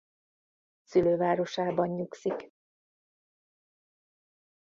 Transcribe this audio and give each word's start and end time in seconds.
Szülővárosában 0.83 1.87
nyugszik. 1.89 2.51